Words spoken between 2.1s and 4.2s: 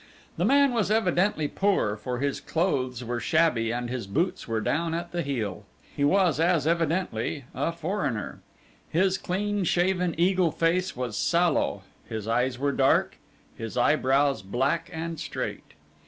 his clothes were shabby and his